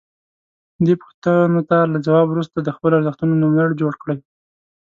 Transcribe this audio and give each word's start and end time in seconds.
دې 0.85 0.93
پوښتنو 1.01 1.61
ته 1.69 1.77
له 1.91 1.97
ځواب 2.05 2.25
وروسته 2.29 2.57
د 2.61 2.69
خپلو 2.75 2.97
ارزښتونو 2.97 3.33
نوملړ 3.41 3.69
جوړ 3.81 3.93
کړئ. 4.01 4.17